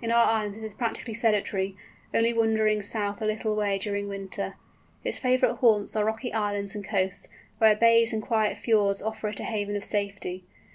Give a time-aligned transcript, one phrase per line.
[0.00, 1.76] In our islands it is practically sedentary,
[2.14, 4.54] only wandering south a little way during winter.
[5.04, 9.40] Its favourite haunts are rocky islands and coasts, where bays and quiet fjords offer it
[9.40, 10.44] a haven of safety.